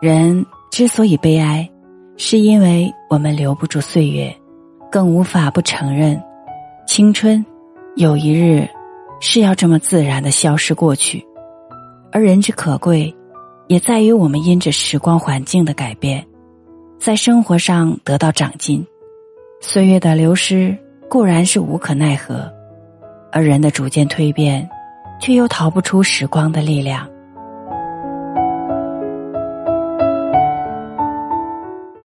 [0.00, 1.68] 人之所以悲哀
[2.16, 4.34] 是因为我们留不住岁月
[4.90, 6.18] 更无法不承认
[6.86, 7.44] 青春
[7.96, 8.66] 有一日
[9.20, 11.22] 是要这么自然的消失过去。
[12.10, 13.14] 而人之可贵
[13.68, 16.26] 也在于我们因着时光环境的改变
[16.98, 18.82] 在生活上得到长进。
[19.60, 20.74] 岁月的流失
[21.10, 22.50] 固然是无可奈何
[23.30, 24.66] 而人的逐渐蜕变
[25.20, 27.06] 却又逃不出时光的力量。